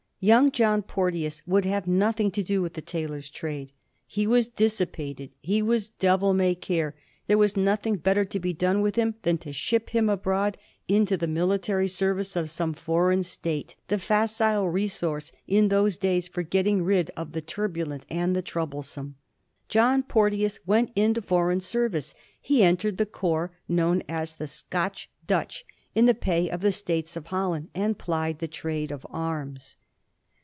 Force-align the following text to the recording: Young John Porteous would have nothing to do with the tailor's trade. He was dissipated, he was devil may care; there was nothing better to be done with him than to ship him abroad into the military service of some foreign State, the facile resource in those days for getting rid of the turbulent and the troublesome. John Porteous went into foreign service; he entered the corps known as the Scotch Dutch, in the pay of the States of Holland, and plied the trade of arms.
Young 0.23 0.51
John 0.51 0.83
Porteous 0.83 1.41
would 1.47 1.65
have 1.65 1.87
nothing 1.87 2.29
to 2.29 2.43
do 2.43 2.61
with 2.61 2.73
the 2.75 2.81
tailor's 2.83 3.27
trade. 3.27 3.71
He 4.05 4.27
was 4.27 4.47
dissipated, 4.47 5.31
he 5.41 5.63
was 5.63 5.89
devil 5.89 6.35
may 6.35 6.53
care; 6.53 6.93
there 7.25 7.39
was 7.39 7.57
nothing 7.57 7.95
better 7.95 8.23
to 8.23 8.39
be 8.39 8.53
done 8.53 8.83
with 8.83 8.97
him 8.97 9.15
than 9.23 9.39
to 9.39 9.51
ship 9.51 9.89
him 9.89 10.09
abroad 10.09 10.59
into 10.87 11.17
the 11.17 11.25
military 11.25 11.87
service 11.87 12.35
of 12.35 12.51
some 12.51 12.75
foreign 12.75 13.23
State, 13.23 13.75
the 13.87 13.97
facile 13.97 14.69
resource 14.69 15.31
in 15.47 15.69
those 15.69 15.97
days 15.97 16.27
for 16.27 16.43
getting 16.43 16.83
rid 16.83 17.09
of 17.17 17.31
the 17.31 17.41
turbulent 17.41 18.05
and 18.07 18.35
the 18.35 18.43
troublesome. 18.43 19.15
John 19.69 20.03
Porteous 20.03 20.59
went 20.67 20.91
into 20.95 21.23
foreign 21.23 21.61
service; 21.61 22.13
he 22.39 22.61
entered 22.61 22.97
the 22.97 23.07
corps 23.07 23.55
known 23.67 24.03
as 24.07 24.35
the 24.35 24.45
Scotch 24.45 25.09
Dutch, 25.25 25.65
in 25.95 26.05
the 26.05 26.13
pay 26.13 26.47
of 26.47 26.61
the 26.61 26.71
States 26.71 27.15
of 27.15 27.25
Holland, 27.25 27.69
and 27.73 27.97
plied 27.97 28.37
the 28.37 28.47
trade 28.47 28.91
of 28.91 29.03
arms. 29.09 29.77